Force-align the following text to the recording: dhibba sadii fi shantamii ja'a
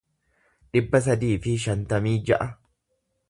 dhibba 0.77 1.01
sadii 1.09 1.35
fi 1.45 1.53
shantamii 1.65 2.17
ja'a 2.31 2.51